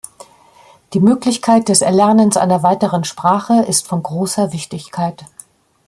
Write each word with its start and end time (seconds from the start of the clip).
Die 0.93 0.99
Möglichkeit 0.99 1.69
des 1.69 1.81
Erlernens 1.83 2.35
einer 2.35 2.63
weiteren 2.63 3.03
Sprache 3.03 3.61
ist 3.65 3.85
von 3.87 4.01
großer 4.01 4.51
Wichtigkeit. 4.51 5.25